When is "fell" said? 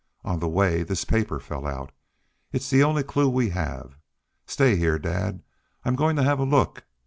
1.39-1.67